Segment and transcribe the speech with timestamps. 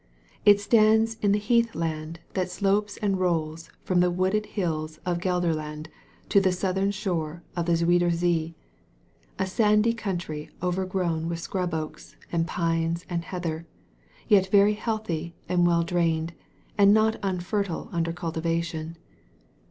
[0.45, 5.89] It stands in the heathland that slopes and rolls from the wooded hiUs of Gelderland
[6.29, 8.55] to the southern shore of the Zuider Zee—
[9.37, 13.67] a sandy country overgrown with scrub oaks and pines and heather—
[14.27, 16.33] yet very healthy and well drained,
[16.79, 18.97] and not unfertile imder cultivation.